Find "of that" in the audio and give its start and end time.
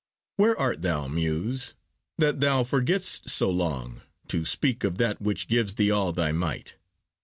4.83-5.21